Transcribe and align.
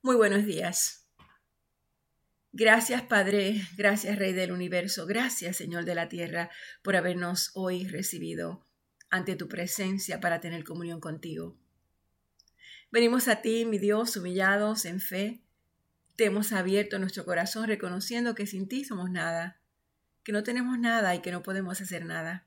Muy 0.00 0.14
buenos 0.14 0.46
días. 0.46 1.08
Gracias 2.52 3.02
Padre, 3.02 3.66
gracias 3.76 4.16
Rey 4.16 4.32
del 4.32 4.52
Universo, 4.52 5.06
gracias 5.06 5.56
Señor 5.56 5.84
de 5.84 5.96
la 5.96 6.08
Tierra 6.08 6.50
por 6.82 6.94
habernos 6.94 7.50
hoy 7.54 7.84
recibido 7.88 8.64
ante 9.10 9.34
tu 9.34 9.48
presencia 9.48 10.20
para 10.20 10.40
tener 10.40 10.62
comunión 10.62 11.00
contigo. 11.00 11.58
Venimos 12.92 13.26
a 13.26 13.42
ti, 13.42 13.64
mi 13.64 13.78
Dios, 13.78 14.16
humillados 14.16 14.84
en 14.84 15.00
fe. 15.00 15.42
Te 16.14 16.26
hemos 16.26 16.52
abierto 16.52 17.00
nuestro 17.00 17.24
corazón 17.24 17.66
reconociendo 17.66 18.36
que 18.36 18.46
sin 18.46 18.68
ti 18.68 18.84
somos 18.84 19.10
nada, 19.10 19.60
que 20.22 20.30
no 20.30 20.44
tenemos 20.44 20.78
nada 20.78 21.12
y 21.16 21.22
que 21.22 21.32
no 21.32 21.42
podemos 21.42 21.80
hacer 21.80 22.04
nada. 22.04 22.46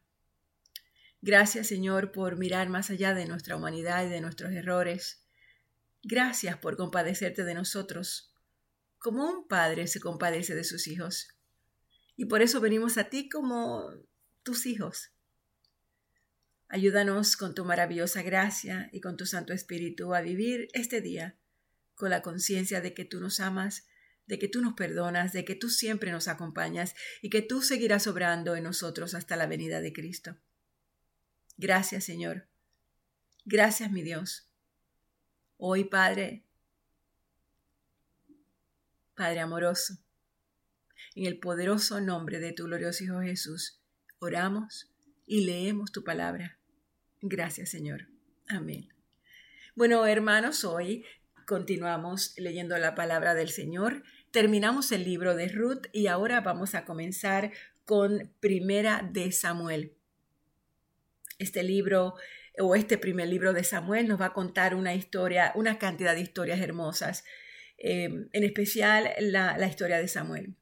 Gracias 1.22 1.68
Señor 1.68 2.14
por 2.14 2.38
mirar 2.38 2.70
más 2.70 2.90
allá 2.92 3.14
de 3.14 3.26
nuestra 3.26 3.58
humanidad 3.58 4.06
y 4.06 4.10
de 4.10 4.22
nuestros 4.22 4.54
errores 4.54 5.21
Gracias 6.04 6.58
por 6.58 6.78
compadecerte 6.78 7.44
de 7.44 7.54
nosotros, 7.54 8.34
como 8.98 9.24
un 9.30 9.48
padre 9.48 9.86
se 9.88 10.00
compadece 10.00 10.56
de 10.56 10.64
sus 10.64 10.88
hijos. 10.88 11.28
Y 12.16 12.26
por 12.26 12.42
eso 12.42 12.60
venimos 12.60 12.98
a 12.98 13.06
ti 13.06 13.30
como 13.30 13.92
tus 14.42 14.66
hijos. 14.66 15.12
Ayúdanos 16.68 17.38
con 17.38 17.54
tu 17.54 17.66
maravillosa 17.66 18.24
gracia 18.24 18.90
y 18.92 19.02
con 19.02 19.16
tu 19.16 19.26
Santo 19.26 19.54
Espíritu 19.54 20.16
a 20.16 20.22
vivir 20.22 20.70
este 20.74 21.02
día 21.02 21.38
con 21.94 22.10
la 22.10 22.24
conciencia 22.24 22.82
de 22.82 22.96
que 22.96 23.06
tú 23.06 23.20
nos 23.20 23.40
amas, 23.40 23.86
de 24.26 24.40
que 24.40 24.48
tú 24.48 24.62
nos 24.62 24.74
perdonas, 24.74 25.34
de 25.34 25.46
que 25.46 25.56
tú 25.56 25.70
siempre 25.70 26.12
nos 26.12 26.28
acompañas 26.28 26.96
y 27.22 27.30
que 27.30 27.42
tú 27.44 27.62
seguirás 27.62 28.08
obrando 28.08 28.56
en 28.56 28.64
nosotros 28.64 29.14
hasta 29.14 29.36
la 29.36 29.46
venida 29.46 29.82
de 29.82 29.94
Cristo. 29.94 30.38
Gracias, 31.58 32.06
Señor. 32.06 32.48
Gracias, 33.46 33.92
mi 33.92 34.02
Dios 34.02 34.51
Hoy, 35.64 35.84
Padre, 35.84 36.44
Padre 39.14 39.42
amoroso, 39.42 39.94
en 41.14 41.28
el 41.28 41.38
poderoso 41.38 42.02
nombre 42.02 42.40
de 42.40 42.52
tu 42.52 42.64
glorioso 42.64 43.04
Hijo 43.04 43.22
Jesús, 43.22 43.80
oramos 44.18 44.92
y 45.28 45.46
leemos 45.46 45.92
tu 45.92 46.04
palabra. 46.04 46.58
Gracias, 47.22 47.70
Señor. 47.70 48.08
Amén. 48.48 48.92
Bueno, 49.76 50.04
hermanos, 50.08 50.64
hoy 50.64 51.06
continuamos 51.46 52.34
leyendo 52.38 52.76
la 52.80 52.96
palabra 52.96 53.36
del 53.36 53.50
Señor. 53.50 54.02
Terminamos 54.32 54.92
el 54.92 55.04
libro 55.04 55.36
de 55.36 55.48
Ruth 55.48 55.86
y 55.92 56.08
ahora 56.08 56.42
vamos 56.42 56.74
a 56.74 56.86
comenzar 56.86 57.52
con 57.86 58.34
Primera 58.40 59.08
de 59.14 59.32
Samuel. 59.32 59.94
Este 61.38 61.62
libro 61.62 62.16
o 62.60 62.76
este 62.76 62.98
primer 62.98 63.28
libro 63.28 63.54
de 63.54 63.64
Samuel 63.64 64.08
nos 64.08 64.20
va 64.20 64.28
a 64.28 64.34
contar 64.34 64.76
una 64.76 64.94
historia, 64.94 65.52
una 65.56 65.80
cantidad 65.80 66.16
de 66.16 66.22
historias 66.22 66.60
hermosas, 66.60 67.24
em, 67.78 68.30
en 68.34 68.44
especial 68.44 69.10
la, 69.20 69.58
la 69.58 69.68
historia 69.68 69.98
de 69.98 70.08
Samuel. 70.08 70.56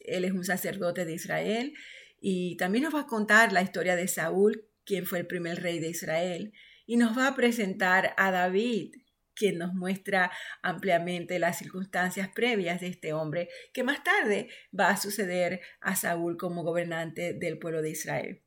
Él 0.00 0.24
es 0.24 0.32
un 0.32 0.44
sacerdote 0.44 1.04
de 1.04 1.14
Israel 1.14 1.74
y 2.20 2.56
también 2.56 2.84
nos 2.84 2.94
va 2.94 3.00
a 3.00 3.06
contar 3.06 3.52
la 3.52 3.62
historia 3.62 3.96
de 3.96 4.08
Saúl, 4.08 4.68
quien 4.84 5.06
fue 5.06 5.18
el 5.20 5.26
primer 5.26 5.62
rey 5.62 5.78
de 5.78 5.88
Israel, 5.88 6.52
y 6.86 6.96
nos 6.96 7.16
va 7.16 7.28
a 7.28 7.36
presentar 7.36 8.14
a 8.16 8.30
David, 8.30 8.94
quien 9.34 9.58
nos 9.58 9.74
muestra 9.74 10.32
ampliamente 10.62 11.38
las 11.38 11.58
circunstancias 11.58 12.28
previas 12.34 12.80
de 12.80 12.88
este 12.88 13.12
hombre, 13.12 13.48
que 13.72 13.82
más 13.82 14.02
tarde 14.02 14.48
va 14.78 14.90
a 14.90 14.96
suceder 14.96 15.60
a 15.80 15.94
Saúl 15.94 16.36
como 16.36 16.62
gobernante 16.62 17.34
del 17.34 17.58
pueblo 17.58 17.82
de 17.82 17.90
Israel. 17.90 18.42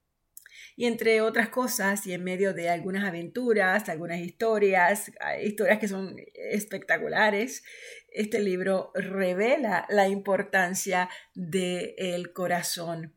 Y 0.75 0.85
entre 0.85 1.21
otras 1.21 1.49
cosas, 1.49 2.07
y 2.07 2.13
en 2.13 2.23
medio 2.23 2.53
de 2.53 2.69
algunas 2.69 3.03
aventuras, 3.03 3.89
algunas 3.89 4.19
historias, 4.19 5.11
historias 5.43 5.79
que 5.79 5.87
son 5.87 6.15
espectaculares, 6.33 7.63
este 8.11 8.39
libro 8.39 8.91
revela 8.95 9.85
la 9.89 10.07
importancia 10.07 11.09
del 11.35 12.33
corazón. 12.33 13.13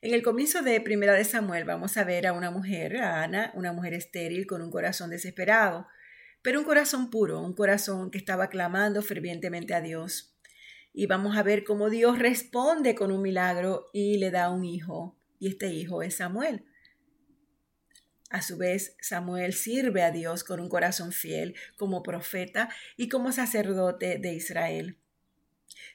En 0.00 0.14
el 0.14 0.22
comienzo 0.22 0.62
de 0.62 0.80
Primera 0.80 1.14
de 1.14 1.24
Samuel 1.24 1.64
vamos 1.64 1.96
a 1.96 2.04
ver 2.04 2.26
a 2.26 2.32
una 2.32 2.50
mujer, 2.50 2.96
a 2.96 3.22
Ana, 3.22 3.52
una 3.54 3.72
mujer 3.72 3.94
estéril 3.94 4.46
con 4.46 4.60
un 4.60 4.70
corazón 4.70 5.10
desesperado, 5.10 5.86
pero 6.42 6.58
un 6.58 6.64
corazón 6.64 7.08
puro, 7.08 7.40
un 7.40 7.54
corazón 7.54 8.10
que 8.10 8.18
estaba 8.18 8.48
clamando 8.48 9.02
fervientemente 9.02 9.74
a 9.74 9.80
Dios. 9.80 10.36
Y 10.92 11.06
vamos 11.06 11.36
a 11.36 11.42
ver 11.42 11.64
cómo 11.64 11.88
Dios 11.88 12.18
responde 12.18 12.94
con 12.94 13.12
un 13.12 13.22
milagro 13.22 13.90
y 13.92 14.18
le 14.18 14.30
da 14.30 14.50
un 14.50 14.64
hijo 14.64 15.21
y 15.42 15.48
este 15.48 15.66
hijo 15.66 16.04
es 16.04 16.18
Samuel. 16.18 16.64
A 18.30 18.42
su 18.42 18.58
vez, 18.58 18.96
Samuel 19.00 19.54
sirve 19.54 20.04
a 20.04 20.12
Dios 20.12 20.44
con 20.44 20.60
un 20.60 20.68
corazón 20.68 21.10
fiel 21.10 21.56
como 21.76 22.04
profeta 22.04 22.68
y 22.96 23.08
como 23.08 23.32
sacerdote 23.32 24.18
de 24.18 24.34
Israel. 24.34 25.00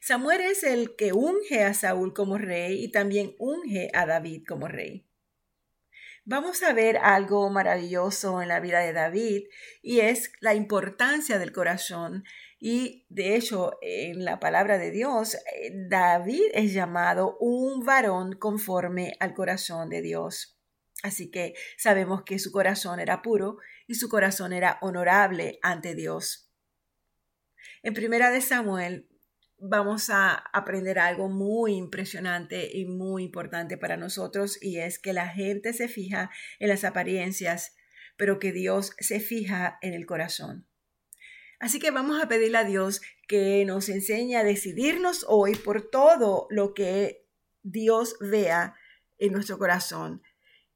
Samuel 0.02 0.42
es 0.42 0.64
el 0.64 0.98
que 0.98 1.14
unge 1.14 1.64
a 1.64 1.74
Saúl 1.74 2.14
como 2.14 2.38
rey 2.38 2.84
y 2.84 2.92
también 2.92 3.38
unge 3.40 3.90
a 3.94 4.06
David 4.06 4.44
como 4.46 4.68
rey. 4.68 5.06
Vamos 6.26 6.62
a 6.62 6.74
ver 6.74 6.98
algo 6.98 7.50
maravilloso 7.50 8.42
en 8.42 8.50
la 8.50 8.60
vida 8.60 8.82
de 8.82 8.92
David 8.92 9.44
y 9.82 10.02
es 10.02 10.34
la 10.42 10.56
importancia 10.56 11.40
del 11.40 11.54
corazón 11.54 12.26
y 12.60 13.06
de 13.10 13.36
hecho, 13.36 13.78
en 13.82 14.26
la 14.26 14.40
palabra 14.40 14.78
de 14.78 14.90
Dios, 14.92 15.36
eh, 15.36 15.72
David 15.90 16.46
es 16.54 16.74
llamado 16.74 17.38
un 17.40 17.86
varón 17.86 18.34
conforme 18.34 19.16
al 19.20 19.34
corazón 19.34 19.90
de 19.90 20.02
Dios. 20.02 20.58
Así 21.04 21.30
que 21.30 21.54
sabemos 21.78 22.24
que 22.24 22.40
su 22.40 22.52
corazón 22.52 23.00
era 23.00 23.22
puro 23.22 23.58
y 23.86 23.96
su 23.96 24.10
corazón 24.10 24.54
era 24.54 24.80
honorable 24.82 25.60
ante 25.62 25.94
Dios. 25.94 26.52
En 27.84 27.94
primera 27.94 28.32
de 28.32 28.42
Samuel 28.42 29.08
vamos 29.60 30.10
a 30.10 30.34
aprender 30.34 30.98
algo 30.98 31.30
muy 31.30 31.76
impresionante 31.76 32.70
y 32.76 32.86
muy 32.86 33.24
importante 33.24 33.78
para 33.78 33.98
nosotros 33.98 34.62
y 34.62 34.80
es 34.80 34.98
que 34.98 35.14
la 35.14 35.28
gente 35.30 35.74
se 35.74 35.88
fija 35.88 36.32
en 36.60 36.70
las 36.70 36.84
apariencias, 36.84 37.76
pero 38.18 38.40
que 38.40 38.52
Dios 38.52 38.94
se 39.00 39.20
fija 39.20 39.78
en 39.84 39.94
el 39.94 40.08
corazón. 40.08 40.67
Así 41.60 41.80
que 41.80 41.92
vamos 41.92 42.22
a 42.22 42.28
pedirle 42.28 42.60
a 42.60 42.64
Dios 42.64 43.02
que 43.28 43.66
nos 43.66 43.90
enseñe 43.90 44.36
a 44.36 44.44
decidirnos 44.44 45.26
hoy 45.28 45.56
por 45.56 45.90
todo 45.90 46.48
lo 46.50 46.74
que 46.74 47.26
Dios 47.64 48.16
vea 48.20 48.76
en 49.18 49.34
nuestro 49.34 49.58
corazón. 49.58 50.22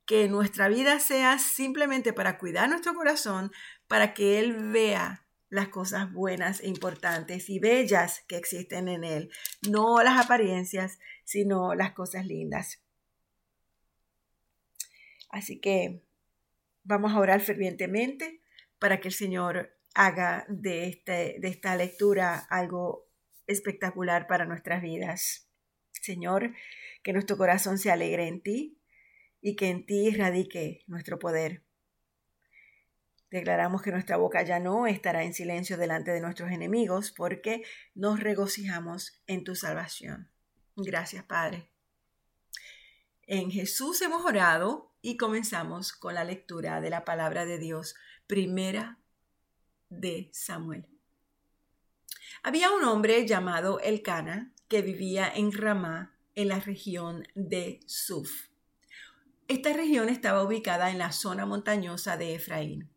Que 0.05 0.27
nuestra 0.27 0.67
vida 0.67 0.99
sea 0.99 1.37
simplemente 1.37 2.13
para 2.13 2.37
cuidar 2.39 2.67
nuestro 2.67 2.95
corazón, 2.95 3.51
para 3.87 4.13
que 4.13 4.39
Él 4.39 4.71
vea 4.71 5.25
las 5.49 5.67
cosas 5.67 6.11
buenas 6.11 6.61
e 6.61 6.67
importantes 6.67 7.49
y 7.49 7.59
bellas 7.59 8.23
que 8.27 8.37
existen 8.37 8.87
en 8.87 9.03
Él. 9.03 9.31
No 9.69 10.01
las 10.01 10.19
apariencias, 10.19 10.97
sino 11.23 11.75
las 11.75 11.91
cosas 11.91 12.25
lindas. 12.25 12.81
Así 15.29 15.59
que 15.59 16.03
vamos 16.83 17.11
a 17.11 17.19
orar 17.19 17.41
fervientemente 17.41 18.41
para 18.79 18.99
que 18.99 19.09
el 19.09 19.13
Señor 19.13 19.77
haga 19.93 20.45
de, 20.47 20.87
este, 20.87 21.37
de 21.39 21.47
esta 21.47 21.75
lectura 21.75 22.39
algo 22.49 23.09
espectacular 23.47 24.27
para 24.27 24.45
nuestras 24.45 24.81
vidas. 24.81 25.49
Señor, 25.91 26.53
que 27.03 27.13
nuestro 27.13 27.37
corazón 27.37 27.77
se 27.77 27.91
alegre 27.91 28.27
en 28.27 28.41
ti 28.41 28.79
y 29.41 29.55
que 29.55 29.69
en 29.69 29.85
ti 29.85 30.11
radique 30.11 30.83
nuestro 30.87 31.19
poder. 31.19 31.63
Declaramos 33.29 33.81
que 33.81 33.91
nuestra 33.91 34.17
boca 34.17 34.41
ya 34.43 34.59
no 34.59 34.87
estará 34.87 35.23
en 35.23 35.33
silencio 35.33 35.77
delante 35.77 36.11
de 36.11 36.21
nuestros 36.21 36.51
enemigos 36.51 37.11
porque 37.11 37.63
nos 37.95 38.19
regocijamos 38.19 39.21
en 39.25 39.43
tu 39.43 39.55
salvación. 39.55 40.29
Gracias, 40.75 41.23
Padre. 41.23 41.69
En 43.23 43.49
Jesús 43.49 44.01
hemos 44.01 44.25
orado 44.25 44.93
y 45.01 45.15
comenzamos 45.15 45.93
con 45.93 46.15
la 46.15 46.25
lectura 46.25 46.81
de 46.81 46.89
la 46.89 47.05
palabra 47.05 47.45
de 47.45 47.57
Dios, 47.57 47.95
primera 48.27 49.00
de 49.91 50.29
Samuel. 50.33 50.87
Había 52.41 52.71
un 52.71 52.83
hombre 52.85 53.27
llamado 53.27 53.79
Elcana 53.79 54.51
que 54.67 54.81
vivía 54.81 55.31
en 55.31 55.51
Ramá, 55.51 56.17
en 56.33 56.47
la 56.47 56.59
región 56.59 57.27
de 57.35 57.81
Suf. 57.85 58.47
Esta 59.47 59.73
región 59.73 60.07
estaba 60.07 60.43
ubicada 60.43 60.89
en 60.91 60.97
la 60.97 61.11
zona 61.11 61.45
montañosa 61.45 62.15
de 62.17 62.35
Efraín. 62.35 62.89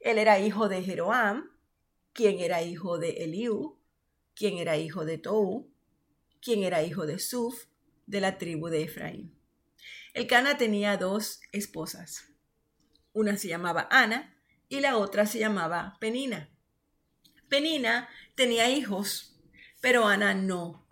Él 0.00 0.18
era 0.18 0.38
hijo 0.38 0.68
de 0.68 0.82
Jeroam, 0.82 1.50
quien 2.12 2.38
era 2.38 2.62
hijo 2.62 2.98
de 2.98 3.24
Eliú, 3.24 3.78
quien 4.34 4.58
era 4.58 4.76
hijo 4.76 5.04
de 5.04 5.18
Tou, 5.18 5.68
quien 6.40 6.62
era 6.62 6.84
hijo 6.84 7.04
de 7.04 7.18
Suf, 7.18 7.66
de 8.06 8.20
la 8.20 8.38
tribu 8.38 8.68
de 8.68 8.84
Efraín. 8.84 9.36
Elcana 10.14 10.56
tenía 10.56 10.96
dos 10.96 11.40
esposas. 11.50 12.28
Una 13.12 13.36
se 13.36 13.48
llamaba 13.48 13.88
Ana 13.90 14.35
y 14.68 14.80
la 14.80 14.96
otra 14.96 15.26
se 15.26 15.38
llamaba 15.38 15.96
Penina. 16.00 16.50
Penina 17.48 18.08
tenía 18.34 18.70
hijos, 18.70 19.38
pero 19.80 20.06
Ana 20.06 20.34
no. 20.34 20.86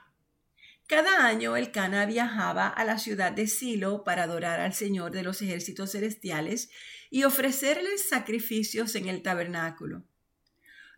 Cada 0.86 1.26
año 1.26 1.56
el 1.56 1.72
Cana 1.72 2.04
viajaba 2.04 2.68
a 2.68 2.84
la 2.84 2.98
ciudad 2.98 3.32
de 3.32 3.46
Silo 3.46 4.04
para 4.04 4.24
adorar 4.24 4.60
al 4.60 4.74
Señor 4.74 5.12
de 5.12 5.22
los 5.22 5.40
ejércitos 5.40 5.92
celestiales 5.92 6.70
y 7.10 7.24
ofrecerles 7.24 8.08
sacrificios 8.08 8.94
en 8.94 9.08
el 9.08 9.22
tabernáculo. 9.22 10.04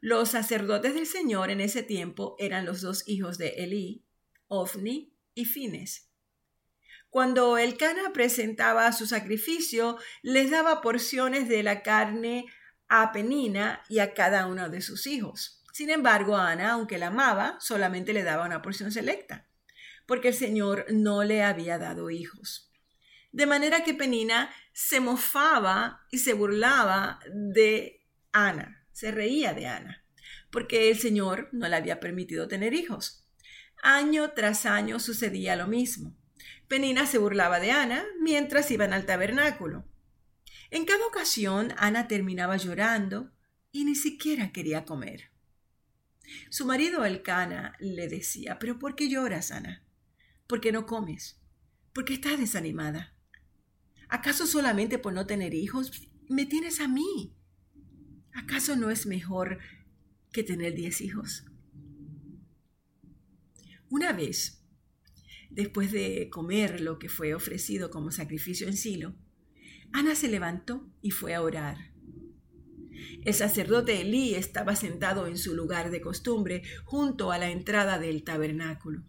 Los 0.00 0.30
sacerdotes 0.30 0.94
del 0.94 1.06
Señor 1.06 1.50
en 1.50 1.60
ese 1.60 1.82
tiempo 1.82 2.36
eran 2.38 2.66
los 2.66 2.80
dos 2.80 3.08
hijos 3.08 3.38
de 3.38 3.48
Elí, 3.58 4.04
Ofni 4.48 5.12
y 5.34 5.44
Fines. 5.44 6.10
Cuando 7.08 7.56
el 7.56 7.76
Cana 7.76 8.12
presentaba 8.12 8.92
su 8.92 9.06
sacrificio, 9.06 9.98
les 10.22 10.50
daba 10.50 10.80
porciones 10.80 11.48
de 11.48 11.62
la 11.62 11.82
carne 11.82 12.46
a 12.88 13.12
Penina 13.12 13.82
y 13.88 13.98
a 13.98 14.14
cada 14.14 14.46
uno 14.46 14.68
de 14.68 14.80
sus 14.80 15.06
hijos. 15.06 15.62
Sin 15.72 15.90
embargo, 15.90 16.36
Ana, 16.36 16.72
aunque 16.72 16.98
la 16.98 17.08
amaba, 17.08 17.56
solamente 17.60 18.12
le 18.12 18.22
daba 18.22 18.46
una 18.46 18.62
porción 18.62 18.90
selecta, 18.92 19.46
porque 20.06 20.28
el 20.28 20.34
Señor 20.34 20.86
no 20.90 21.22
le 21.24 21.42
había 21.42 21.78
dado 21.78 22.10
hijos. 22.10 22.72
De 23.32 23.44
manera 23.44 23.84
que 23.84 23.92
Penina 23.92 24.50
se 24.72 25.00
mofaba 25.00 26.06
y 26.10 26.18
se 26.18 26.32
burlaba 26.32 27.20
de 27.30 28.06
Ana, 28.32 28.86
se 28.92 29.10
reía 29.10 29.52
de 29.52 29.66
Ana, 29.66 30.04
porque 30.50 30.90
el 30.90 30.98
Señor 30.98 31.50
no 31.52 31.68
le 31.68 31.76
había 31.76 32.00
permitido 32.00 32.48
tener 32.48 32.72
hijos. 32.72 33.26
Año 33.82 34.30
tras 34.30 34.64
año 34.64 34.98
sucedía 34.98 35.56
lo 35.56 35.66
mismo. 35.66 36.16
Penina 36.68 37.06
se 37.06 37.18
burlaba 37.18 37.60
de 37.60 37.72
Ana 37.72 38.04
mientras 38.20 38.70
iban 38.70 38.92
al 38.92 39.04
tabernáculo. 39.04 39.84
En 40.70 40.84
cada 40.84 41.06
ocasión, 41.06 41.72
Ana 41.76 42.08
terminaba 42.08 42.56
llorando 42.56 43.32
y 43.72 43.84
ni 43.84 43.94
siquiera 43.94 44.52
quería 44.52 44.84
comer. 44.84 45.30
Su 46.50 46.66
marido 46.66 47.04
Elcana 47.04 47.76
le 47.78 48.08
decía, 48.08 48.58
¿pero 48.58 48.78
por 48.78 48.96
qué 48.96 49.08
lloras, 49.08 49.52
Ana? 49.52 49.84
¿Por 50.46 50.60
qué 50.60 50.72
no 50.72 50.86
comes? 50.86 51.40
¿Por 51.92 52.04
qué 52.04 52.14
estás 52.14 52.38
desanimada? 52.38 53.14
¿Acaso 54.08 54.46
solamente 54.46 54.98
por 54.98 55.12
no 55.12 55.26
tener 55.26 55.54
hijos 55.54 56.08
me 56.28 56.46
tienes 56.46 56.80
a 56.80 56.88
mí? 56.88 57.34
¿Acaso 58.32 58.76
no 58.76 58.90
es 58.90 59.06
mejor 59.06 59.58
que 60.32 60.42
tener 60.42 60.74
diez 60.74 61.00
hijos? 61.00 61.44
Una 63.88 64.12
vez, 64.12 64.62
después 65.50 65.92
de 65.92 66.28
comer 66.28 66.80
lo 66.80 66.98
que 66.98 67.08
fue 67.08 67.34
ofrecido 67.34 67.90
como 67.90 68.10
sacrificio 68.10 68.66
en 68.66 68.76
Silo, 68.76 69.14
Ana 69.96 70.14
se 70.14 70.28
levantó 70.28 70.86
y 71.00 71.10
fue 71.10 71.34
a 71.34 71.40
orar. 71.40 71.78
El 73.24 73.32
sacerdote 73.32 74.02
Elí 74.02 74.34
estaba 74.34 74.76
sentado 74.76 75.26
en 75.26 75.38
su 75.38 75.54
lugar 75.54 75.90
de 75.90 76.02
costumbre 76.02 76.62
junto 76.84 77.32
a 77.32 77.38
la 77.38 77.48
entrada 77.48 77.98
del 77.98 78.22
tabernáculo. 78.22 79.02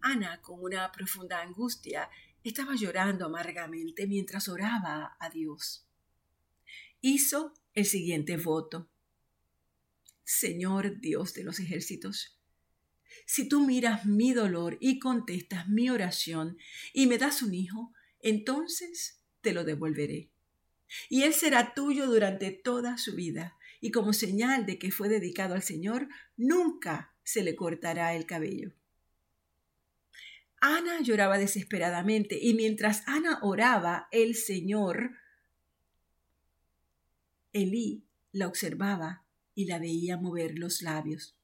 Ana, 0.00 0.40
con 0.40 0.62
una 0.62 0.90
profunda 0.90 1.42
angustia, 1.42 2.08
estaba 2.42 2.76
llorando 2.76 3.26
amargamente 3.26 4.06
mientras 4.06 4.48
oraba 4.48 5.18
a 5.20 5.28
Dios. 5.28 5.86
Hizo 7.02 7.52
el 7.74 7.84
siguiente 7.84 8.38
voto. 8.38 8.88
Señor 10.24 10.98
Dios 10.98 11.34
de 11.34 11.44
los 11.44 11.60
ejércitos, 11.60 12.40
si 13.26 13.50
tú 13.50 13.66
miras 13.66 14.06
mi 14.06 14.32
dolor 14.32 14.78
y 14.80 14.98
contestas 14.98 15.68
mi 15.68 15.90
oración 15.90 16.56
y 16.94 17.06
me 17.06 17.18
das 17.18 17.42
un 17.42 17.52
hijo, 17.52 17.92
entonces 18.18 19.21
te 19.42 19.52
lo 19.52 19.64
devolveré. 19.64 20.30
Y 21.08 21.22
él 21.22 21.34
será 21.34 21.74
tuyo 21.74 22.06
durante 22.06 22.50
toda 22.50 22.96
su 22.96 23.14
vida, 23.14 23.56
y 23.80 23.90
como 23.90 24.12
señal 24.12 24.64
de 24.66 24.78
que 24.78 24.90
fue 24.90 25.08
dedicado 25.08 25.54
al 25.54 25.62
Señor, 25.62 26.08
nunca 26.36 27.14
se 27.24 27.42
le 27.42 27.56
cortará 27.56 28.14
el 28.14 28.26
cabello. 28.26 28.72
Ana 30.60 31.00
lloraba 31.00 31.38
desesperadamente, 31.38 32.38
y 32.40 32.54
mientras 32.54 33.02
Ana 33.06 33.40
oraba, 33.42 34.08
el 34.12 34.36
Señor, 34.36 35.16
Elí, 37.52 38.06
la 38.30 38.46
observaba 38.46 39.24
y 39.54 39.66
la 39.66 39.78
veía 39.78 40.16
mover 40.16 40.58
los 40.58 40.80
labios. 40.80 41.36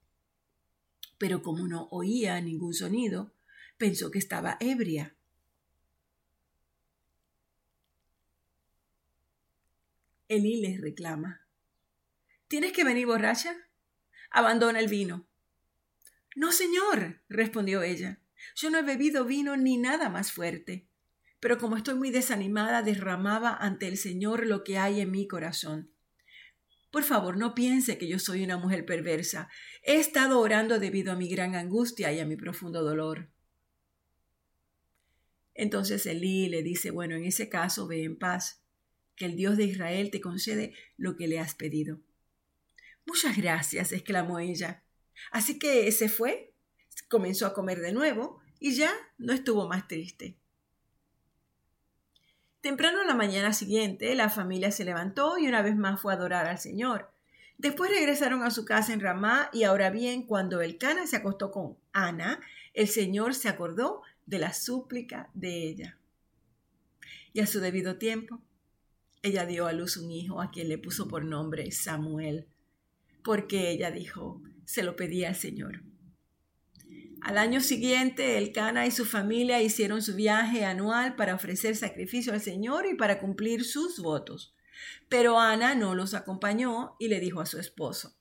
Pero 1.19 1.43
como 1.43 1.67
no 1.67 1.89
oía 1.91 2.41
ningún 2.41 2.73
sonido, 2.73 3.35
pensó 3.77 4.11
que 4.11 4.19
estaba 4.19 4.57
ebria 4.61 5.18
Elí 10.29 10.61
les 10.61 10.81
reclama. 10.81 11.47
¿Tienes 12.49 12.73
que 12.73 12.85
venir 12.85 13.07
borracha? 13.07 13.57
Abandona 14.31 14.79
el 14.79 14.89
vino. 14.89 15.27
No, 16.37 16.53
señor, 16.53 17.23
respondió 17.31 17.83
ella. 17.83 18.21
Yo 18.55 18.71
no 18.71 18.79
he 18.79 18.83
bebido 18.83 19.25
vino 19.25 19.57
ni 19.57 19.79
nada 19.79 20.11
más 20.11 20.31
fuerte. 20.31 20.87
Pero 21.41 21.57
como 21.57 21.77
estoy 21.77 21.95
muy 21.95 22.11
desanimada, 22.11 22.83
derramaba 22.83 23.57
ante 23.57 23.89
el 23.89 23.97
Señor 23.97 24.47
lo 24.47 24.65
que 24.65 24.77
hay 24.77 25.01
en 25.01 25.11
mi 25.11 25.27
corazón. 25.27 25.91
Por 26.91 27.05
favor, 27.05 27.37
no 27.37 27.55
piense 27.55 27.97
que 27.97 28.09
yo 28.09 28.19
soy 28.19 28.45
una 28.45 28.59
mujer 28.59 28.85
perversa. 28.85 29.49
He 29.83 29.97
estado 29.97 30.41
orando 30.41 30.79
debido 30.79 31.13
a 31.13 31.17
mi 31.17 31.29
gran 31.29 31.55
angustia 31.55 32.13
y 32.13 32.21
a 32.21 32.27
mi 32.27 32.37
profundo 32.37 32.83
dolor. 32.83 33.31
Entonces 35.55 36.05
Elí 36.07 36.49
le 36.49 36.63
dice, 36.63 36.91
bueno, 36.91 37.17
en 37.17 37.25
ese 37.25 37.49
caso 37.49 37.87
ve 37.87 38.05
en 38.05 38.19
paz 38.19 38.63
que 39.19 39.27
el 39.27 39.37
Dios 39.37 39.57
de 39.57 39.65
Israel 39.65 40.11
te 40.11 40.21
concede 40.21 40.75
lo 40.97 41.17
que 41.17 41.29
le 41.29 41.41
has 41.41 41.55
pedido. 41.55 42.01
Muchas 43.07 43.37
gracias, 43.37 43.93
exclamó 43.93 44.39
ella. 44.39 44.83
Así 45.31 45.59
que 45.59 45.91
se 45.93 46.09
fue, 46.09 46.53
comenzó 47.09 47.47
a 47.47 47.55
comer 47.55 47.81
de 47.81 47.93
nuevo 47.93 48.41
y 48.61 48.75
ya 48.75 48.93
no 49.19 49.33
estuvo 49.33 49.69
más 49.69 49.89
triste. 49.89 50.37
Temprano 52.61 53.05
la 53.05 53.15
mañana 53.15 53.53
siguiente, 53.53 54.15
la 54.15 54.31
familia 54.31 54.71
se 54.71 54.85
levantó 54.85 55.39
y 55.39 55.47
una 55.47 55.63
vez 55.63 55.77
más 55.77 56.01
fue 56.01 56.13
a 56.13 56.17
adorar 56.17 56.47
al 56.47 56.59
Señor. 56.59 57.11
Después 57.57 57.91
regresaron 57.91 58.43
a 58.43 58.51
su 58.51 58.65
casa 58.65 58.93
en 58.93 59.01
Ramá 59.01 59.49
y 59.53 59.65
ahora 59.65 59.91
bien, 59.91 60.25
cuando 60.25 60.61
el 60.61 60.79
Cana 60.79 61.07
se 61.07 61.17
acostó 61.17 61.51
con 61.51 61.77
Ana, 61.93 62.41
el 62.75 62.89
Señor 62.89 63.35
se 63.35 63.49
acordó 63.49 64.03
de 64.27 64.39
la 64.39 64.53
súplica 64.53 65.31
de 65.35 65.69
ella. 65.69 65.99
Y 67.33 67.41
a 67.41 67.47
su 67.47 67.61
debido 67.61 67.97
tiempo, 67.97 68.41
ella 69.23 69.47
dio 69.47 69.67
a 69.67 69.73
luz 69.73 69.97
un 69.97 70.11
hijo 70.11 70.41
a 70.41 70.51
quien 70.51 70.69
le 70.69 70.79
puso 70.79 71.09
por 71.09 71.25
nombre 71.25 71.71
Samuel, 71.73 72.47
porque 73.23 73.71
ella 73.71 73.91
dijo, 73.91 74.43
se 74.65 74.83
lo 74.83 74.97
pedía 74.97 75.29
al 75.29 75.37
Señor. 75.37 75.83
Al 77.21 77.37
año 77.37 77.61
siguiente, 77.61 78.39
el 78.39 78.53
Cana 78.53 78.87
y 78.87 78.91
su 78.91 79.05
familia 79.05 79.61
hicieron 79.61 80.03
su 80.03 80.15
viaje 80.15 80.65
anual 80.65 81.17
para 81.17 81.35
ofrecer 81.35 81.75
sacrificio 81.75 82.33
al 82.33 82.41
Señor 82.41 82.87
y 82.87 82.95
para 82.95 83.19
cumplir 83.19 83.65
sus 83.65 83.99
votos. 83.99 84.55
Pero 85.09 85.39
Ana 85.39 85.75
no 85.75 85.95
los 85.95 86.15
acompañó 86.15 86.95
y 87.01 87.09
le 87.09 87.19
dijo 87.19 87.41
a 87.41 87.47
su 87.47 87.59
esposo, 87.59 88.17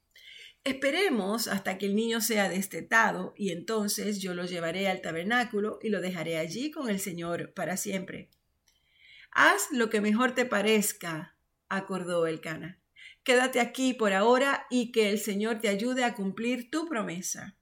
Esperemos 0.63 1.47
hasta 1.47 1.77
que 1.77 1.85
el 1.85 1.95
niño 1.95 2.19
sea 2.19 2.49
destetado 2.49 3.33
y 3.37 3.51
entonces 3.51 4.19
yo 4.19 4.33
lo 4.33 4.45
llevaré 4.45 4.89
al 4.89 5.01
tabernáculo 5.01 5.79
y 5.81 5.89
lo 5.89 6.01
dejaré 6.01 6.37
allí 6.37 6.71
con 6.71 6.89
el 6.89 6.99
Señor 6.99 7.53
para 7.53 7.77
siempre. 7.77 8.29
Haz 9.39 9.71
lo 9.71 9.91
que 9.91 10.01
mejor 10.01 10.31
te 10.31 10.45
parezca, 10.45 11.35
acordó 11.69 12.25
el 12.25 12.41
Cana. 12.41 12.79
Quédate 13.21 13.59
aquí 13.59 13.93
por 13.93 14.11
ahora 14.11 14.65
y 14.71 14.91
que 14.91 15.11
el 15.11 15.19
Señor 15.19 15.59
te 15.59 15.67
ayude 15.67 16.03
a 16.03 16.15
cumplir 16.15 16.71
tu 16.71 16.87
promesa. 16.89 17.55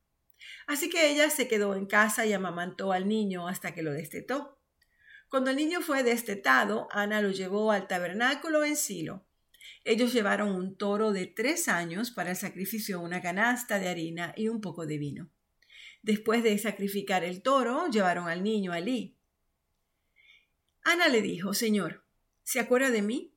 Así 0.68 0.90
que 0.90 1.12
ella 1.12 1.30
se 1.30 1.50
quedó 1.50 1.76
en 1.76 1.86
casa 1.86 2.26
y 2.26 2.32
amamantó 2.32 2.94
al 2.94 3.10
niño 3.10 3.50
hasta 3.50 3.74
que 3.74 3.84
lo 3.84 3.92
destetó. 3.92 4.58
Cuando 5.28 5.50
el 5.50 5.58
niño 5.58 5.82
fue 5.82 6.04
destetado, 6.04 6.88
Ana 6.92 7.22
lo 7.22 7.32
llevó 7.32 7.74
al 7.74 7.90
tabernáculo 7.90 8.64
en 8.64 8.78
Silo. 8.78 9.26
Ellos 9.84 10.14
llevaron 10.14 10.56
un 10.56 10.78
toro 10.78 11.12
de 11.12 11.28
tres 11.28 11.68
años 11.68 12.10
para 12.10 12.30
el 12.30 12.38
sacrificio, 12.38 13.02
una 13.02 13.22
canasta 13.22 13.80
de 13.80 13.90
harina 13.90 14.34
y 14.38 14.48
un 14.48 14.62
poco 14.62 14.86
de 14.86 14.98
vino. 14.98 15.30
Después 16.04 16.42
de 16.42 16.58
sacrificar 16.58 17.26
el 17.26 17.42
toro, 17.42 17.90
llevaron 17.90 18.30
al 18.30 18.44
niño 18.44 18.72
allí. 18.72 19.15
Ana 20.86 21.08
le 21.08 21.24
dijo, 21.24 21.56
Señor, 21.56 22.04
¿se 22.44 22.60
acuerda 22.60 22.92
de 22.92 23.02
mí? 23.02 23.34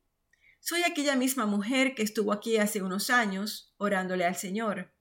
Soy 0.59 0.83
aquella 0.83 1.15
misma 1.15 1.47
mujer 1.47 1.95
que 1.95 2.03
estuvo 2.03 2.31
aquí 2.31 2.57
hace 2.57 2.83
unos 2.83 3.09
años 3.09 3.73
orándole 3.77 4.23
al 4.23 4.35
Señor. 4.35 4.93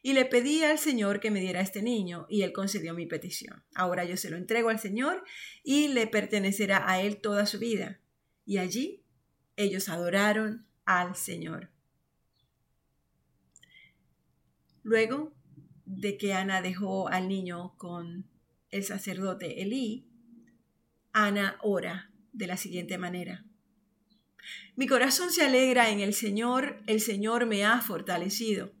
Y 0.00 0.12
le 0.12 0.24
pedí 0.24 0.62
al 0.62 0.78
Señor 0.78 1.18
que 1.18 1.32
me 1.32 1.40
diera 1.40 1.60
este 1.60 1.82
niño, 1.82 2.26
y 2.30 2.42
él 2.42 2.52
concedió 2.52 2.94
mi 2.94 3.06
petición. 3.06 3.64
Ahora 3.74 4.04
yo 4.04 4.16
se 4.16 4.30
lo 4.30 4.36
entrego 4.36 4.68
al 4.68 4.78
Señor 4.78 5.24
y 5.64 5.88
le 5.88 6.06
pertenecerá 6.06 6.88
a 6.88 7.02
él 7.02 7.20
toda 7.20 7.44
su 7.44 7.58
vida. 7.58 8.00
Y 8.46 8.58
allí 8.58 9.02
ellos 9.56 9.88
adoraron 9.88 10.66
al 10.84 11.16
Señor. 11.16 11.70
Luego 14.84 15.32
de 15.86 16.16
que 16.16 16.34
Ana 16.34 16.62
dejó 16.62 17.08
al 17.08 17.26
niño 17.26 17.74
con 17.76 18.30
el 18.70 18.84
sacerdote 18.84 19.60
Elí, 19.60 20.09
Ana 21.12 21.58
ora 21.62 22.10
de 22.32 22.46
la 22.46 22.56
siguiente 22.56 22.98
manera. 22.98 23.44
Mi 24.76 24.86
corazón 24.86 25.30
se 25.30 25.44
alegra 25.44 25.90
en 25.90 26.00
el 26.00 26.14
Señor, 26.14 26.82
el 26.86 27.00
Señor 27.00 27.46
me 27.46 27.64
ha 27.64 27.80
fortalecido. 27.80 28.72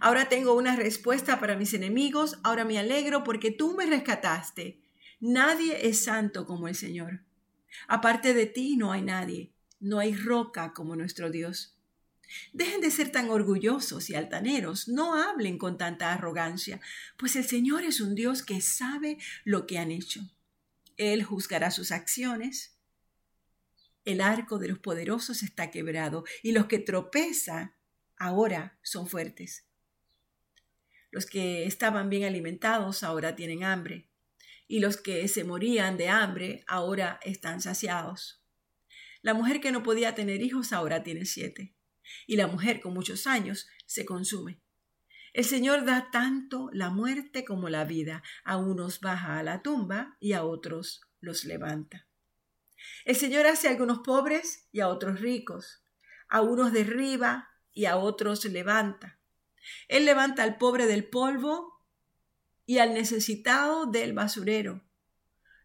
Ahora 0.00 0.28
tengo 0.28 0.54
una 0.54 0.76
respuesta 0.76 1.40
para 1.40 1.56
mis 1.56 1.74
enemigos, 1.74 2.38
ahora 2.44 2.64
me 2.64 2.78
alegro 2.78 3.24
porque 3.24 3.50
tú 3.50 3.74
me 3.76 3.86
rescataste. 3.86 4.80
Nadie 5.20 5.88
es 5.88 6.04
santo 6.04 6.46
como 6.46 6.68
el 6.68 6.74
Señor. 6.74 7.24
Aparte 7.88 8.32
de 8.32 8.46
ti 8.46 8.76
no 8.76 8.92
hay 8.92 9.02
nadie, 9.02 9.52
no 9.80 9.98
hay 9.98 10.14
roca 10.14 10.72
como 10.72 10.94
nuestro 10.96 11.30
Dios. 11.30 11.76
Dejen 12.52 12.80
de 12.80 12.90
ser 12.90 13.12
tan 13.12 13.30
orgullosos 13.30 14.10
y 14.10 14.14
altaneros, 14.14 14.88
no 14.88 15.14
hablen 15.14 15.58
con 15.58 15.78
tanta 15.78 16.12
arrogancia, 16.12 16.80
pues 17.16 17.36
el 17.36 17.44
Señor 17.44 17.84
es 17.84 18.00
un 18.00 18.14
Dios 18.14 18.42
que 18.42 18.60
sabe 18.60 19.18
lo 19.44 19.66
que 19.66 19.78
han 19.78 19.90
hecho. 19.90 20.22
Él 20.96 21.22
juzgará 21.24 21.70
sus 21.70 21.92
acciones. 21.92 22.78
El 24.04 24.20
arco 24.20 24.58
de 24.58 24.68
los 24.68 24.78
poderosos 24.78 25.42
está 25.42 25.70
quebrado 25.70 26.24
y 26.42 26.52
los 26.52 26.66
que 26.66 26.78
tropezan 26.78 27.74
ahora 28.16 28.78
son 28.82 29.06
fuertes. 29.06 29.66
Los 31.10 31.26
que 31.26 31.66
estaban 31.66 32.08
bien 32.10 32.24
alimentados 32.24 33.02
ahora 33.02 33.36
tienen 33.36 33.64
hambre 33.64 34.08
y 34.68 34.80
los 34.80 34.96
que 34.96 35.26
se 35.28 35.44
morían 35.44 35.96
de 35.96 36.08
hambre 36.08 36.64
ahora 36.66 37.20
están 37.22 37.60
saciados. 37.60 38.42
La 39.22 39.34
mujer 39.34 39.60
que 39.60 39.72
no 39.72 39.82
podía 39.82 40.14
tener 40.14 40.42
hijos 40.42 40.72
ahora 40.72 41.02
tiene 41.02 41.24
siete 41.24 41.74
y 42.26 42.36
la 42.36 42.46
mujer 42.46 42.80
con 42.80 42.94
muchos 42.94 43.26
años 43.26 43.66
se 43.86 44.04
consume. 44.04 44.60
El 45.36 45.44
Señor 45.44 45.84
da 45.84 46.08
tanto 46.10 46.70
la 46.72 46.88
muerte 46.88 47.44
como 47.44 47.68
la 47.68 47.84
vida, 47.84 48.22
a 48.42 48.56
unos 48.56 49.00
baja 49.00 49.38
a 49.38 49.42
la 49.42 49.60
tumba 49.60 50.16
y 50.18 50.32
a 50.32 50.42
otros 50.42 51.02
los 51.20 51.44
levanta. 51.44 52.06
El 53.04 53.16
Señor 53.16 53.46
hace 53.46 53.68
a 53.68 53.72
algunos 53.72 53.98
pobres 53.98 54.66
y 54.72 54.80
a 54.80 54.88
otros 54.88 55.20
ricos, 55.20 55.84
a 56.30 56.40
unos 56.40 56.72
derriba 56.72 57.50
y 57.74 57.84
a 57.84 57.98
otros 57.98 58.46
levanta. 58.46 59.18
Él 59.88 60.06
levanta 60.06 60.42
al 60.42 60.56
pobre 60.56 60.86
del 60.86 61.04
polvo 61.04 61.82
y 62.64 62.78
al 62.78 62.94
necesitado 62.94 63.84
del 63.84 64.14
basurero. 64.14 64.86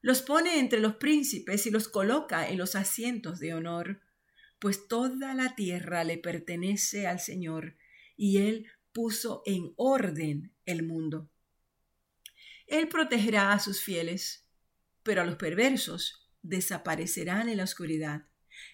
Los 0.02 0.22
pone 0.22 0.60
entre 0.60 0.82
los 0.82 0.98
príncipes 0.98 1.66
y 1.66 1.72
los 1.72 1.88
coloca 1.88 2.50
en 2.50 2.58
los 2.58 2.76
asientos 2.76 3.40
de 3.40 3.54
honor 3.54 4.02
pues 4.60 4.88
toda 4.88 5.34
la 5.34 5.56
tierra 5.56 6.04
le 6.04 6.20
pertenece 6.20 7.08
al 7.08 7.20
Señor, 7.20 7.78
y 8.16 8.38
Él 8.38 8.68
puso 8.94 9.42
en 9.46 9.74
orden 9.78 10.54
el 10.66 10.84
mundo. 10.84 11.30
Él 12.68 12.88
protegerá 12.88 13.52
a 13.52 13.60
sus 13.60 13.82
fieles, 13.82 14.46
pero 15.04 15.22
a 15.22 15.26
los 15.26 15.36
perversos 15.36 16.30
desaparecerán 16.42 17.50
en 17.50 17.58
la 17.58 17.64
oscuridad. 17.64 18.28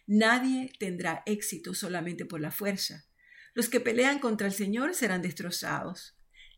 Nadie 0.05 0.71
tendrá 0.79 1.23
éxito 1.25 1.73
solamente 1.73 2.25
por 2.25 2.41
la 2.41 2.51
fuerza. 2.51 3.05
Los 3.53 3.69
que 3.69 3.79
pelean 3.79 4.19
contra 4.19 4.47
el 4.47 4.53
Señor 4.53 4.93
serán 4.93 5.21
destrozados. 5.21 6.15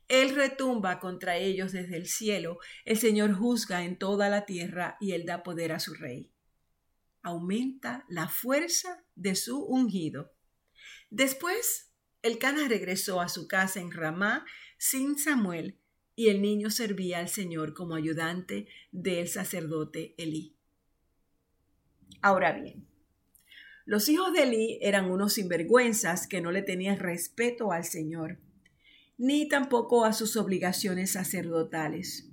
Él 0.07 0.35
retumba 0.35 0.99
contra 0.99 1.37
ellos 1.37 1.71
desde 1.71 1.97
el 1.97 2.07
cielo, 2.07 2.57
el 2.83 2.97
Señor 2.97 3.33
juzga 3.33 3.83
en 3.83 3.97
toda 3.97 4.27
la 4.29 4.45
tierra 4.45 4.97
y 4.99 5.11
él 5.11 5.25
da 5.25 5.43
poder 5.43 5.71
a 5.71 5.79
su 5.79 5.93
rey 5.93 6.31
aumenta 7.21 8.05
la 8.09 8.27
fuerza 8.27 9.03
de 9.15 9.35
su 9.35 9.63
ungido. 9.63 10.31
Después, 11.09 11.88
el 12.21 12.37
Cana 12.37 12.67
regresó 12.67 13.21
a 13.21 13.29
su 13.29 13.47
casa 13.47 13.79
en 13.79 13.91
Ramá 13.91 14.45
sin 14.77 15.17
Samuel, 15.17 15.77
y 16.15 16.27
el 16.27 16.41
niño 16.41 16.69
servía 16.69 17.19
al 17.19 17.29
Señor 17.29 17.73
como 17.73 17.95
ayudante 17.95 18.67
del 18.91 19.29
sacerdote 19.29 20.15
Elí. 20.17 20.53
Ahora 22.21 22.51
bien, 22.51 22.85
los 23.85 24.09
hijos 24.09 24.33
de 24.33 24.43
Elí 24.43 24.79
eran 24.81 25.09
unos 25.09 25.33
sinvergüenzas 25.33 26.27
que 26.27 26.41
no 26.41 26.51
le 26.51 26.61
tenían 26.61 26.99
respeto 26.99 27.71
al 27.71 27.85
Señor, 27.85 28.37
ni 29.17 29.47
tampoco 29.47 30.03
a 30.03 30.11
sus 30.13 30.35
obligaciones 30.35 31.13
sacerdotales. 31.13 32.28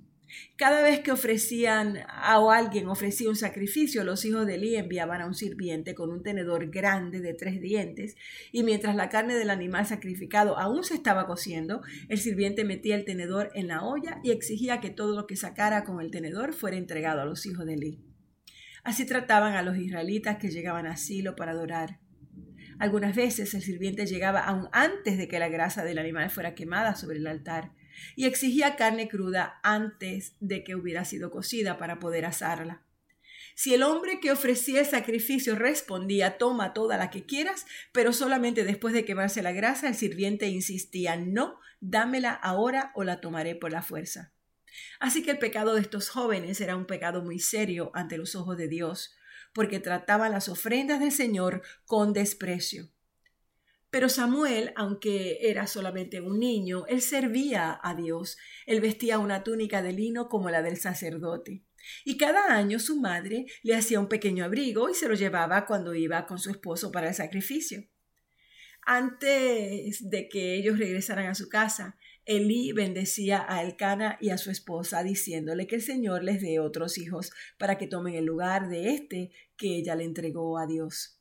Cada 0.55 0.81
vez 0.81 0.99
que 0.99 1.11
ofrecían 1.11 1.99
a 2.07 2.39
o 2.39 2.51
alguien 2.51 2.87
ofrecía 2.87 3.29
un 3.29 3.35
sacrificio, 3.35 4.03
los 4.03 4.25
hijos 4.25 4.45
de 4.45 4.55
Elí 4.55 4.75
enviaban 4.75 5.21
a 5.21 5.25
un 5.25 5.33
sirviente 5.33 5.95
con 5.95 6.09
un 6.09 6.23
tenedor 6.23 6.69
grande 6.69 7.21
de 7.21 7.33
tres 7.33 7.61
dientes, 7.61 8.15
y 8.51 8.63
mientras 8.63 8.95
la 8.95 9.09
carne 9.09 9.35
del 9.35 9.49
animal 9.49 9.85
sacrificado 9.85 10.57
aún 10.57 10.83
se 10.83 10.95
estaba 10.95 11.27
cociendo, 11.27 11.81
el 12.09 12.17
sirviente 12.17 12.63
metía 12.63 12.95
el 12.95 13.05
tenedor 13.05 13.51
en 13.53 13.67
la 13.67 13.83
olla 13.83 14.19
y 14.23 14.31
exigía 14.31 14.81
que 14.81 14.89
todo 14.89 15.15
lo 15.15 15.27
que 15.27 15.35
sacara 15.35 15.83
con 15.83 16.01
el 16.01 16.11
tenedor 16.11 16.53
fuera 16.53 16.77
entregado 16.77 17.21
a 17.21 17.25
los 17.25 17.45
hijos 17.45 17.65
de 17.65 17.73
Elí. 17.75 17.99
Así 18.83 19.05
trataban 19.05 19.53
a 19.55 19.61
los 19.61 19.77
israelitas 19.77 20.37
que 20.37 20.49
llegaban 20.49 20.87
a 20.87 20.97
Silo 20.97 21.35
para 21.35 21.51
adorar. 21.51 21.99
Algunas 22.79 23.15
veces 23.15 23.53
el 23.53 23.61
sirviente 23.61 24.05
llegaba 24.05 24.41
aún 24.41 24.69
antes 24.71 25.17
de 25.17 25.27
que 25.27 25.39
la 25.39 25.49
grasa 25.49 25.83
del 25.83 25.97
animal 25.97 26.29
fuera 26.29 26.53
quemada 26.53 26.95
sobre 26.95 27.17
el 27.17 27.27
altar 27.27 27.71
y 28.15 28.25
exigía 28.25 28.75
carne 28.75 29.07
cruda 29.07 29.59
antes 29.63 30.35
de 30.39 30.63
que 30.63 30.75
hubiera 30.75 31.05
sido 31.05 31.31
cocida 31.31 31.77
para 31.77 31.99
poder 31.99 32.25
asarla. 32.25 32.83
Si 33.55 33.73
el 33.73 33.81
hombre 33.81 34.19
que 34.19 34.31
ofrecía 34.31 34.81
el 34.81 34.85
sacrificio 34.85 35.55
respondía, 35.55 36.37
toma 36.37 36.73
toda 36.73 36.95
la 36.95 37.09
que 37.09 37.25
quieras, 37.25 37.65
pero 37.91 38.13
solamente 38.13 38.63
después 38.63 38.93
de 38.93 39.03
quemarse 39.03 39.41
la 39.41 39.51
grasa, 39.51 39.87
el 39.87 39.95
sirviente 39.95 40.47
insistía, 40.47 41.15
no, 41.15 41.59
dámela 41.79 42.33
ahora 42.33 42.91
o 42.93 43.03
la 43.03 43.19
tomaré 43.19 43.55
por 43.55 43.71
la 43.71 43.81
fuerza. 43.81 44.31
Así 44.99 45.23
que 45.23 45.31
el 45.31 45.39
pecado 45.39 45.73
de 45.73 45.81
estos 45.81 46.09
jóvenes 46.09 46.61
era 46.61 46.75
un 46.75 46.85
pecado 46.85 47.23
muy 47.23 47.39
serio 47.39 47.89
ante 47.95 48.17
los 48.17 48.35
ojos 48.35 48.57
de 48.57 48.67
Dios, 48.67 49.15
porque 49.53 49.79
trataban 49.79 50.33
las 50.33 50.49
ofrendas 50.49 50.99
del 50.99 51.11
Señor 51.11 51.63
con 51.85 52.13
desprecio. 52.13 52.91
Pero 53.89 54.09
Samuel, 54.09 54.73
aunque 54.75 55.49
era 55.49 55.65
solamente 55.65 56.19
un 56.19 56.39
niño, 56.39 56.85
él 56.87 57.01
servía 57.01 57.79
a 57.81 57.95
Dios. 57.95 58.37
Él 58.65 58.81
vestía 58.81 59.17
una 59.17 59.43
túnica 59.43 59.81
de 59.81 59.93
lino 59.93 60.27
como 60.27 60.49
la 60.49 60.61
del 60.61 60.77
sacerdote. 60.77 61.63
Y 62.03 62.17
cada 62.17 62.53
año 62.53 62.79
su 62.79 62.99
madre 62.99 63.45
le 63.63 63.75
hacía 63.75 63.99
un 63.99 64.09
pequeño 64.09 64.43
abrigo 64.43 64.89
y 64.89 64.93
se 64.93 65.07
lo 65.07 65.15
llevaba 65.15 65.65
cuando 65.65 65.95
iba 65.95 66.25
con 66.25 66.37
su 66.37 66.49
esposo 66.49 66.91
para 66.91 67.07
el 67.07 67.15
sacrificio. 67.15 67.83
Antes 68.85 70.09
de 70.09 70.29
que 70.29 70.55
ellos 70.55 70.79
regresaran 70.79 71.27
a 71.27 71.35
su 71.35 71.49
casa, 71.49 71.97
Elí 72.25 72.73
bendecía 72.73 73.45
a 73.47 73.63
Elcana 73.63 74.17
y 74.19 74.31
a 74.31 74.37
su 74.37 74.51
esposa, 74.51 75.01
diciéndole 75.01 75.65
que 75.65 75.75
el 75.75 75.81
Señor 75.81 76.23
les 76.23 76.41
dé 76.41 76.59
otros 76.59 76.97
hijos 76.97 77.31
para 77.57 77.77
que 77.77 77.87
tomen 77.87 78.15
el 78.15 78.25
lugar 78.25 78.67
de 78.67 78.93
este 78.93 79.31
que 79.55 79.77
ella 79.77 79.95
le 79.95 80.03
entregó 80.03 80.57
a 80.57 80.67
Dios. 80.67 81.16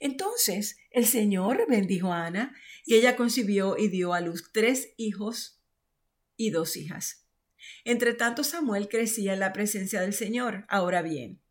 Entonces 0.00 0.78
el 0.90 1.06
Señor 1.06 1.66
bendijo 1.68 2.12
a 2.12 2.26
Ana 2.26 2.54
y 2.84 2.94
ella 2.94 3.16
concibió 3.16 3.76
y 3.76 3.88
dio 3.88 4.14
a 4.14 4.20
luz 4.20 4.50
tres 4.52 4.94
hijos 4.96 5.62
y 6.36 6.50
dos 6.50 6.76
hijas. 6.76 7.26
Entre 7.84 8.14
tanto 8.14 8.44
Samuel 8.44 8.88
crecía 8.88 9.34
en 9.34 9.40
la 9.40 9.52
presencia 9.52 10.00
del 10.00 10.14
Señor. 10.14 10.64
Ahora 10.68 11.02
bien, 11.02 11.42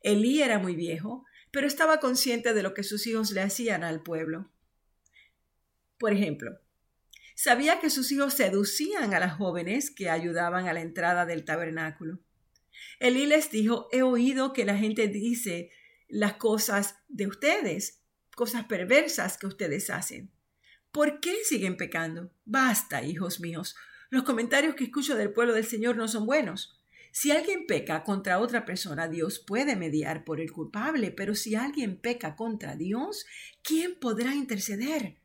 Elí 0.00 0.42
era 0.42 0.58
muy 0.58 0.76
viejo, 0.76 1.24
pero 1.50 1.66
estaba 1.66 1.98
consciente 1.98 2.54
de 2.54 2.62
lo 2.62 2.74
que 2.74 2.82
sus 2.82 3.06
hijos 3.06 3.30
le 3.32 3.40
hacían 3.40 3.82
al 3.82 4.02
pueblo. 4.02 4.52
Por 5.98 6.12
ejemplo, 6.12 6.60
sabía 7.34 7.80
que 7.80 7.90
sus 7.90 8.12
hijos 8.12 8.34
seducían 8.34 9.14
a 9.14 9.20
las 9.20 9.34
jóvenes 9.34 9.90
que 9.90 10.10
ayudaban 10.10 10.68
a 10.68 10.72
la 10.72 10.82
entrada 10.82 11.26
del 11.26 11.44
tabernáculo. 11.44 12.20
Elí 13.00 13.26
les 13.26 13.50
dijo, 13.50 13.88
he 13.92 14.02
oído 14.02 14.52
que 14.52 14.64
la 14.64 14.76
gente 14.76 15.08
dice 15.08 15.70
las 16.08 16.34
cosas 16.34 16.96
de 17.08 17.26
ustedes, 17.26 18.02
cosas 18.34 18.64
perversas 18.64 19.38
que 19.38 19.46
ustedes 19.46 19.90
hacen. 19.90 20.30
¿Por 20.92 21.20
qué 21.20 21.44
siguen 21.44 21.76
pecando? 21.76 22.30
Basta, 22.44 23.02
hijos 23.02 23.40
míos. 23.40 23.76
Los 24.08 24.22
comentarios 24.22 24.74
que 24.74 24.84
escucho 24.84 25.16
del 25.16 25.32
pueblo 25.32 25.54
del 25.54 25.66
Señor 25.66 25.96
no 25.96 26.08
son 26.08 26.26
buenos. 26.26 26.80
Si 27.12 27.30
alguien 27.30 27.66
peca 27.66 28.04
contra 28.04 28.38
otra 28.38 28.64
persona, 28.64 29.08
Dios 29.08 29.38
puede 29.38 29.74
mediar 29.74 30.24
por 30.24 30.40
el 30.40 30.52
culpable, 30.52 31.10
pero 31.10 31.34
si 31.34 31.54
alguien 31.54 31.96
peca 31.96 32.36
contra 32.36 32.76
Dios, 32.76 33.26
¿quién 33.62 33.98
podrá 33.98 34.34
interceder? 34.34 35.16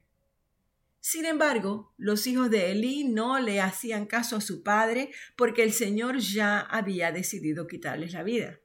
Sin 1.02 1.26
embargo, 1.26 1.94
los 1.98 2.28
hijos 2.28 2.50
de 2.50 2.72
Elí 2.72 3.04
no 3.04 3.40
le 3.40 3.60
hacían 3.60 4.06
caso 4.06 4.38
a 4.38 4.42
su 4.42 4.64
padre 4.64 5.12
porque 5.36 5.64
el 5.64 5.74
Señor 5.74 6.20
ya 6.20 6.60
había 6.60 7.12
decidido 7.12 7.68
quitarles 7.68 8.14
la 8.14 8.24
vida. 8.24 8.60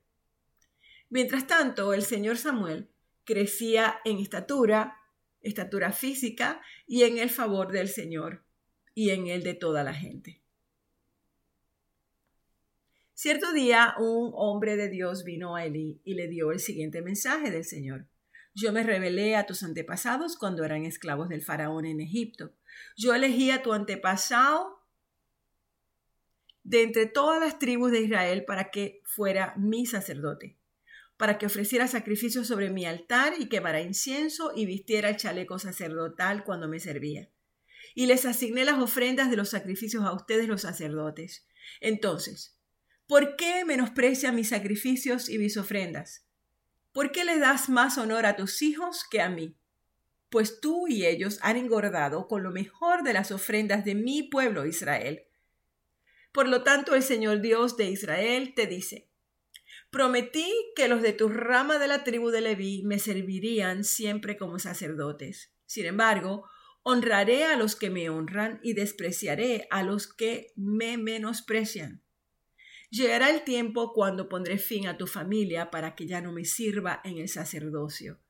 Mientras 1.08 1.46
tanto, 1.46 1.94
el 1.94 2.02
señor 2.02 2.36
Samuel 2.36 2.88
crecía 3.24 4.00
en 4.04 4.18
estatura, 4.18 4.98
estatura 5.40 5.92
física 5.92 6.60
y 6.86 7.02
en 7.02 7.18
el 7.18 7.30
favor 7.30 7.70
del 7.70 7.88
Señor 7.88 8.42
y 8.94 9.10
en 9.10 9.26
el 9.26 9.42
de 9.42 9.54
toda 9.54 9.84
la 9.84 9.94
gente. 9.94 10.40
Cierto 13.14 13.52
día 13.52 13.94
un 13.98 14.32
hombre 14.34 14.76
de 14.76 14.88
Dios 14.88 15.24
vino 15.24 15.56
a 15.56 15.64
Elí 15.64 16.00
y 16.04 16.14
le 16.14 16.28
dio 16.28 16.52
el 16.52 16.60
siguiente 16.60 17.02
mensaje 17.02 17.50
del 17.50 17.64
Señor. 17.64 18.06
Yo 18.54 18.72
me 18.72 18.82
revelé 18.82 19.36
a 19.36 19.46
tus 19.46 19.62
antepasados 19.62 20.36
cuando 20.36 20.64
eran 20.64 20.84
esclavos 20.84 21.28
del 21.28 21.42
faraón 21.42 21.84
en 21.84 22.00
Egipto. 22.00 22.52
Yo 22.96 23.14
elegí 23.14 23.50
a 23.50 23.62
tu 23.62 23.72
antepasado 23.72 24.82
de 26.64 26.82
entre 26.82 27.06
todas 27.06 27.40
las 27.40 27.58
tribus 27.58 27.92
de 27.92 28.00
Israel 28.00 28.44
para 28.44 28.70
que 28.70 29.02
fuera 29.04 29.54
mi 29.56 29.86
sacerdote 29.86 30.56
para 31.16 31.38
que 31.38 31.46
ofreciera 31.46 31.88
sacrificios 31.88 32.46
sobre 32.46 32.70
mi 32.70 32.86
altar 32.86 33.34
y 33.38 33.48
quemara 33.48 33.80
incienso 33.80 34.52
y 34.54 34.66
vistiera 34.66 35.08
el 35.08 35.16
chaleco 35.16 35.58
sacerdotal 35.58 36.44
cuando 36.44 36.68
me 36.68 36.80
servía. 36.80 37.30
Y 37.94 38.06
les 38.06 38.26
asigné 38.26 38.64
las 38.64 38.78
ofrendas 38.78 39.30
de 39.30 39.36
los 39.36 39.50
sacrificios 39.50 40.04
a 40.04 40.12
ustedes 40.12 40.48
los 40.48 40.62
sacerdotes. 40.62 41.46
Entonces, 41.80 42.58
¿por 43.06 43.36
qué 43.36 43.64
menosprecian 43.64 44.34
mis 44.34 44.50
sacrificios 44.50 45.28
y 45.28 45.38
mis 45.38 45.56
ofrendas? 45.56 46.26
¿Por 46.92 47.12
qué 47.12 47.24
le 47.24 47.38
das 47.38 47.68
más 47.68 47.98
honor 47.98 48.26
a 48.26 48.36
tus 48.36 48.62
hijos 48.62 49.04
que 49.10 49.20
a 49.20 49.28
mí? 49.28 49.56
pues 50.30 50.60
tú 50.60 50.88
y 50.88 51.06
ellos 51.06 51.38
han 51.42 51.56
engordado 51.56 52.28
con 52.28 52.42
lo 52.42 52.50
mejor 52.50 53.02
de 53.02 53.12
las 53.12 53.30
ofrendas 53.30 53.84
de 53.84 53.94
mi 53.94 54.22
pueblo 54.22 54.66
Israel. 54.66 55.22
Por 56.32 56.48
lo 56.48 56.62
tanto, 56.62 56.94
el 56.94 57.02
Señor 57.02 57.40
Dios 57.40 57.76
de 57.76 57.86
Israel 57.86 58.52
te 58.54 58.66
dice, 58.66 59.08
Prometí 59.90 60.52
que 60.74 60.88
los 60.88 61.02
de 61.02 61.12
tu 61.12 61.28
rama 61.28 61.78
de 61.78 61.88
la 61.88 62.04
tribu 62.04 62.30
de 62.30 62.40
Leví 62.40 62.82
me 62.84 62.98
servirían 62.98 63.84
siempre 63.84 64.36
como 64.36 64.58
sacerdotes. 64.58 65.52
Sin 65.64 65.86
embargo, 65.86 66.48
honraré 66.82 67.44
a 67.44 67.56
los 67.56 67.76
que 67.76 67.90
me 67.90 68.10
honran 68.10 68.60
y 68.62 68.74
despreciaré 68.74 69.66
a 69.70 69.82
los 69.82 70.12
que 70.12 70.52
me 70.56 70.96
menosprecian. 70.98 72.02
Llegará 72.90 73.30
el 73.30 73.42
tiempo 73.42 73.92
cuando 73.92 74.28
pondré 74.28 74.58
fin 74.58 74.86
a 74.86 74.96
tu 74.96 75.06
familia 75.06 75.70
para 75.70 75.94
que 75.94 76.06
ya 76.06 76.20
no 76.20 76.32
me 76.32 76.44
sirva 76.44 77.00
en 77.04 77.18
el 77.18 77.28
sacerdocio. 77.28 78.20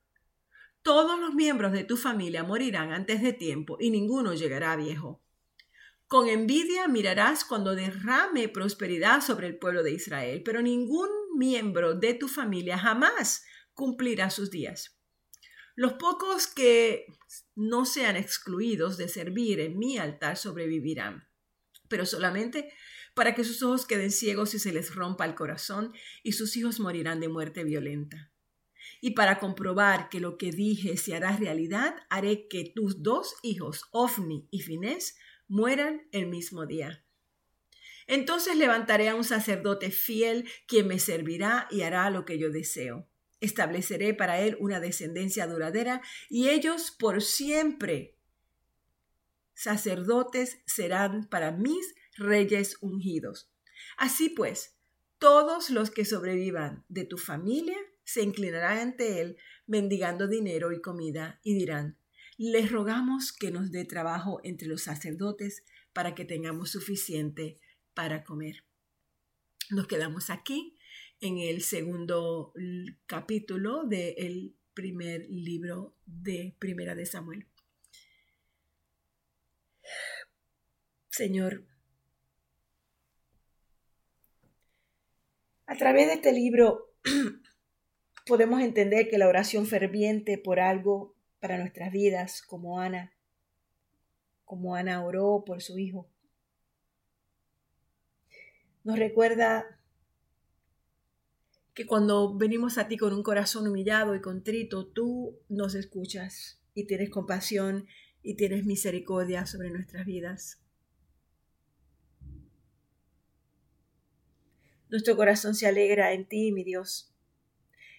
Todos 0.82 1.18
los 1.18 1.34
miembros 1.34 1.72
de 1.72 1.84
tu 1.84 1.96
familia 1.96 2.44
morirán 2.44 2.92
antes 2.92 3.20
de 3.20 3.32
tiempo 3.32 3.76
y 3.80 3.90
ninguno 3.90 4.34
llegará 4.34 4.76
viejo. 4.76 5.20
Con 6.06 6.28
envidia 6.28 6.86
mirarás 6.86 7.44
cuando 7.44 7.74
derrame 7.74 8.48
prosperidad 8.48 9.20
sobre 9.20 9.48
el 9.48 9.58
pueblo 9.58 9.82
de 9.82 9.92
Israel, 9.92 10.42
pero 10.44 10.62
ningún 10.62 11.08
miembro 11.36 11.94
de 11.94 12.14
tu 12.14 12.28
familia 12.28 12.78
jamás 12.78 13.44
cumplirá 13.74 14.30
sus 14.30 14.50
días. 14.50 14.98
Los 15.74 15.94
pocos 15.94 16.46
que 16.46 17.06
no 17.54 17.84
sean 17.84 18.16
excluidos 18.16 18.96
de 18.96 19.08
servir 19.08 19.60
en 19.60 19.78
mi 19.78 19.98
altar 19.98 20.36
sobrevivirán, 20.36 21.28
pero 21.88 22.06
solamente 22.06 22.72
para 23.14 23.34
que 23.34 23.44
sus 23.44 23.62
ojos 23.62 23.86
queden 23.86 24.10
ciegos 24.10 24.54
y 24.54 24.58
se 24.58 24.72
les 24.72 24.94
rompa 24.94 25.24
el 25.24 25.34
corazón 25.34 25.92
y 26.22 26.32
sus 26.32 26.56
hijos 26.56 26.80
morirán 26.80 27.20
de 27.20 27.28
muerte 27.28 27.64
violenta. 27.64 28.30
Y 29.00 29.12
para 29.12 29.38
comprobar 29.38 30.08
que 30.08 30.20
lo 30.20 30.38
que 30.38 30.52
dije 30.52 30.96
se 30.96 31.14
hará 31.14 31.36
realidad, 31.36 31.96
haré 32.08 32.48
que 32.48 32.72
tus 32.74 33.02
dos 33.02 33.34
hijos, 33.42 33.84
Ofni 33.90 34.48
y 34.50 34.60
Finés, 34.60 35.16
mueran 35.48 36.08
el 36.12 36.26
mismo 36.26 36.66
día. 36.66 37.05
Entonces 38.06 38.56
levantaré 38.56 39.08
a 39.08 39.14
un 39.14 39.24
sacerdote 39.24 39.90
fiel 39.90 40.48
quien 40.66 40.86
me 40.86 40.98
servirá 40.98 41.66
y 41.70 41.82
hará 41.82 42.08
lo 42.10 42.24
que 42.24 42.38
yo 42.38 42.50
deseo. 42.50 43.08
Estableceré 43.40 44.14
para 44.14 44.40
él 44.40 44.56
una 44.60 44.80
descendencia 44.80 45.46
duradera 45.46 46.00
y 46.28 46.48
ellos 46.48 46.90
por 46.90 47.22
siempre 47.22 48.16
sacerdotes 49.54 50.60
serán 50.66 51.28
para 51.28 51.50
mis 51.50 51.94
reyes 52.16 52.76
ungidos. 52.80 53.50
Así 53.96 54.28
pues, 54.28 54.76
todos 55.18 55.70
los 55.70 55.90
que 55.90 56.04
sobrevivan 56.04 56.84
de 56.88 57.04
tu 57.04 57.16
familia 57.16 57.76
se 58.04 58.22
inclinarán 58.22 58.78
ante 58.78 59.20
él 59.20 59.36
mendigando 59.66 60.28
dinero 60.28 60.72
y 60.72 60.80
comida 60.80 61.40
y 61.42 61.54
dirán, 61.54 61.98
les 62.38 62.70
rogamos 62.70 63.32
que 63.32 63.50
nos 63.50 63.72
dé 63.72 63.84
trabajo 63.84 64.40
entre 64.44 64.68
los 64.68 64.82
sacerdotes 64.82 65.64
para 65.92 66.14
que 66.14 66.26
tengamos 66.26 66.70
suficiente 66.70 67.58
para 67.96 68.22
comer. 68.22 68.62
Nos 69.70 69.86
quedamos 69.88 70.28
aquí 70.28 70.76
en 71.20 71.38
el 71.38 71.62
segundo 71.62 72.52
capítulo 73.06 73.84
del 73.84 74.54
primer 74.74 75.26
libro 75.30 75.96
de 76.04 76.54
Primera 76.58 76.94
de 76.94 77.06
Samuel. 77.06 77.46
Señor, 81.08 81.64
a 85.66 85.76
través 85.78 86.08
de 86.08 86.12
este 86.12 86.34
libro 86.34 86.92
podemos 88.26 88.60
entender 88.60 89.08
que 89.08 89.16
la 89.16 89.26
oración 89.26 89.66
ferviente 89.66 90.36
por 90.36 90.60
algo 90.60 91.16
para 91.40 91.56
nuestras 91.56 91.90
vidas, 91.92 92.42
como 92.42 92.78
Ana, 92.78 93.14
como 94.44 94.74
Ana 94.74 95.02
oró 95.02 95.44
por 95.46 95.62
su 95.62 95.78
hijo. 95.78 96.10
Nos 98.86 99.00
recuerda 99.00 99.66
que 101.74 101.86
cuando 101.86 102.36
venimos 102.36 102.78
a 102.78 102.86
ti 102.86 102.96
con 102.96 103.12
un 103.12 103.24
corazón 103.24 103.66
humillado 103.66 104.14
y 104.14 104.20
contrito, 104.20 104.86
tú 104.86 105.40
nos 105.48 105.74
escuchas 105.74 106.60
y 106.72 106.86
tienes 106.86 107.10
compasión 107.10 107.88
y 108.22 108.36
tienes 108.36 108.64
misericordia 108.64 109.44
sobre 109.44 109.70
nuestras 109.70 110.06
vidas. 110.06 110.62
Nuestro 114.88 115.16
corazón 115.16 115.56
se 115.56 115.66
alegra 115.66 116.12
en 116.12 116.24
ti, 116.24 116.52
mi 116.52 116.62
Dios, 116.62 117.12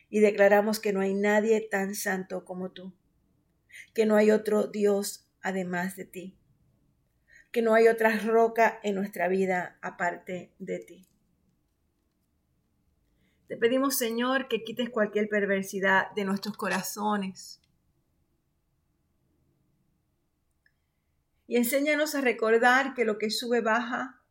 y 0.09 0.21
declaramos 0.21 0.79
que 0.79 0.93
no 0.93 1.01
hay 1.01 1.13
nadie 1.13 1.59
tan 1.59 1.95
santo 1.95 2.45
como 2.45 2.71
tú 2.71 2.93
que 3.93 4.05
no 4.05 4.15
hay 4.15 4.31
otro 4.31 4.67
Dios 4.67 5.27
además 5.41 5.97
de 5.97 6.05
ti, 6.05 6.37
que 7.51 7.61
no 7.61 7.73
hay 7.73 7.87
otra 7.87 8.17
roca 8.19 8.79
en 8.83 8.95
nuestra 8.95 9.27
vida 9.27 9.77
aparte 9.81 10.51
de 10.59 10.79
ti. 10.79 11.07
Te 13.47 13.55
pedimos, 13.55 13.97
Señor, 13.97 14.47
que 14.47 14.63
quites 14.63 14.89
cualquier 14.89 15.29
perversidad 15.29 16.11
de 16.11 16.25
nuestros 16.25 16.57
corazones. 16.57 17.61
Y 21.47 21.55
enséñanos 21.55 22.13
a 22.13 22.21
recordar 22.21 22.93
que 22.93 23.05
lo 23.05 23.17
que 23.17 23.29
sube 23.29 23.61
baja 23.61 24.21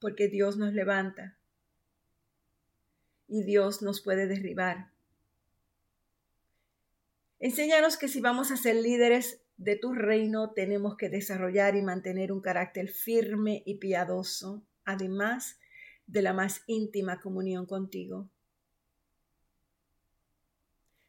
porque 0.00 0.28
Dios 0.28 0.56
nos 0.56 0.74
levanta 0.74 1.38
y 3.26 3.44
Dios 3.44 3.80
nos 3.80 4.02
puede 4.02 4.26
derribar. 4.26 4.90
Enséñanos 7.38 7.96
que 7.96 8.08
si 8.08 8.20
vamos 8.20 8.50
a 8.50 8.56
ser 8.56 8.76
líderes 8.76 9.40
de 9.60 9.76
tu 9.76 9.92
reino, 9.92 10.52
tenemos 10.52 10.96
que 10.96 11.10
desarrollar 11.10 11.76
y 11.76 11.82
mantener 11.82 12.32
un 12.32 12.40
carácter 12.40 12.88
firme 12.88 13.62
y 13.66 13.74
piadoso, 13.74 14.64
además 14.86 15.60
de 16.06 16.22
la 16.22 16.32
más 16.32 16.62
íntima 16.66 17.20
comunión 17.20 17.66
contigo, 17.66 18.30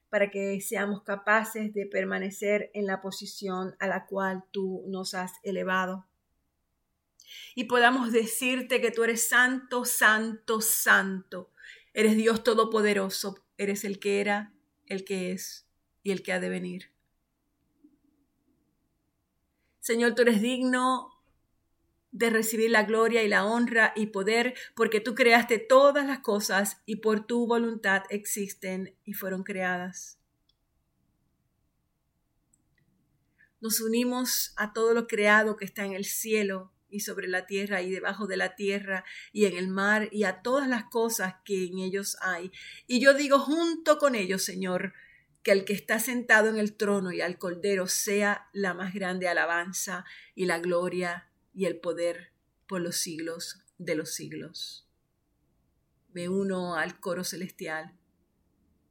para 0.10 0.30
que 0.30 0.60
seamos 0.60 1.04
capaces 1.04 1.74
de 1.74 1.86
permanecer 1.86 2.70
en 2.74 2.88
la 2.88 3.02
posición 3.02 3.74
a 3.80 3.88
la 3.88 4.06
cual 4.06 4.44
tú 4.52 4.84
nos 4.88 5.14
has 5.14 5.32
elevado 5.44 6.06
y 7.56 7.64
podamos 7.64 8.12
decirte 8.12 8.82
que 8.82 8.92
tú 8.92 9.06
eres 9.06 9.30
santo, 9.30 9.86
santo, 9.86 10.60
santo. 10.60 11.54
Eres 11.94 12.18
Dios 12.18 12.44
todopoderoso, 12.44 13.46
eres 13.58 13.86
el 13.86 13.98
que 13.98 14.20
era, 14.20 14.54
el 14.88 15.06
que 15.06 15.32
es 15.32 15.66
y 16.04 16.12
el 16.12 16.22
que 16.22 16.34
ha 16.34 16.42
de 16.42 16.50
venir. 16.50 16.91
Señor, 19.82 20.14
tú 20.16 20.22
eres 20.22 20.42
digno 20.42 21.12
de 22.12 22.30
recibir 22.30 22.70
la 22.70 22.84
gloria 22.84 23.24
y 23.24 23.28
la 23.28 23.46
honra 23.46 23.94
y 23.96 24.08
poder, 24.08 24.54
porque 24.76 25.00
tú 25.00 25.16
creaste 25.16 25.58
todas 25.58 26.06
las 26.06 26.20
cosas 26.20 26.82
y 26.86 26.98
por 26.98 27.26
tu 27.26 27.48
voluntad 27.48 28.04
existen 28.10 28.96
y 29.04 29.14
fueron 29.14 29.44
creadas. 29.44 30.20
Nos 33.60 33.82
unimos 33.82 34.54
a 34.56 34.74
todo 34.74 34.94
lo 34.94 35.08
creado 35.08 35.58
que 35.58 35.66
está 35.66 35.86
en 35.86 35.94
el 35.94 36.06
cielo 36.06 36.72
y 36.90 37.00
sobre 37.00 37.28
la 37.28 37.46
tierra 37.46 37.82
y 37.82 37.90
debajo 37.90 38.28
de 38.28 38.38
la 38.38 38.56
tierra 38.56 39.04
y 39.32 39.46
en 39.46 39.56
el 39.58 39.68
mar 39.68 40.10
y 40.12 40.26
a 40.26 40.42
todas 40.42 40.68
las 40.68 40.86
cosas 40.86 41.36
que 41.44 41.66
en 41.66 41.80
ellos 41.80 42.18
hay. 42.22 42.52
Y 42.86 43.00
yo 43.00 43.14
digo 43.14 43.40
junto 43.40 43.98
con 43.98 44.14
ellos, 44.14 44.44
Señor, 44.44 44.94
que 45.44 45.52
el 45.52 45.66
que 45.66 45.74
está 45.74 46.00
sentado 46.00 46.50
en 46.50 46.58
el 46.58 46.76
trono 46.76 47.12
y 47.12 47.22
al 47.22 47.38
Cordero 47.38 47.88
sea 47.88 48.50
la 48.54 48.74
más 48.74 48.94
grande 48.94 49.28
alabanza 49.28 50.06
y 50.36 50.46
la 50.46 50.60
gloria 50.60 51.30
y 51.54 51.66
el 51.66 51.80
poder 51.80 52.32
por 52.68 52.82
los 52.82 52.98
siglos 52.98 53.64
de 53.78 53.96
los 53.96 54.14
siglos. 54.14 54.88
Me 56.14 56.30
uno 56.30 56.76
al 56.76 57.00
coro 57.00 57.24
celestial 57.24 57.98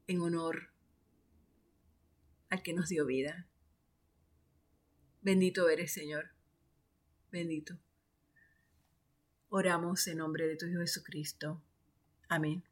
en 0.07 0.21
honor 0.21 0.71
al 2.49 2.63
que 2.63 2.73
nos 2.73 2.89
dio 2.89 3.07
vida. 3.07 3.47
Bendito 5.23 5.69
eres, 5.69 5.93
Señor. 5.93 6.31
Bendito. 7.31 7.79
Oramos 9.51 10.07
en 10.09 10.19
nombre 10.19 10.47
de 10.47 10.57
tu 10.57 10.67
Hijo 10.67 10.81
Jesucristo. 10.81 11.63
Amén. 12.29 12.70